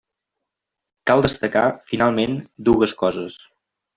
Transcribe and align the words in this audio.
Cal 1.11 1.21
destacar, 1.25 1.63
finalment, 1.91 2.35
dues 2.71 2.97
coses. 3.05 3.37